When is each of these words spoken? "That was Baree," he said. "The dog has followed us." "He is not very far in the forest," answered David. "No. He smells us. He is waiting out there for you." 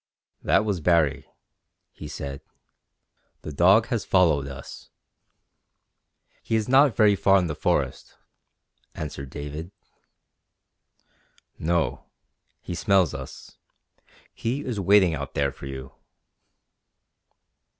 "That 0.41 0.65
was 0.65 0.81
Baree," 0.81 1.27
he 1.91 2.07
said. 2.07 2.41
"The 3.43 3.53
dog 3.53 3.85
has 3.89 4.03
followed 4.03 4.47
us." 4.47 4.89
"He 6.41 6.55
is 6.55 6.67
not 6.67 6.95
very 6.95 7.15
far 7.15 7.37
in 7.37 7.45
the 7.45 7.53
forest," 7.53 8.17
answered 8.95 9.29
David. 9.29 9.69
"No. 11.59 12.05
He 12.63 12.73
smells 12.73 13.13
us. 13.13 13.59
He 14.33 14.65
is 14.65 14.79
waiting 14.79 15.13
out 15.13 15.35
there 15.35 15.51
for 15.51 15.67
you." 15.67 15.93